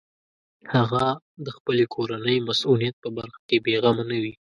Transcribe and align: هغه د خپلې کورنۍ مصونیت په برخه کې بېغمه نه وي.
هغه 0.73 1.05
د 1.45 1.47
خپلې 1.57 1.85
کورنۍ 1.95 2.37
مصونیت 2.47 2.95
په 3.03 3.09
برخه 3.17 3.39
کې 3.47 3.57
بېغمه 3.65 4.03
نه 4.11 4.17
وي. 4.23 4.33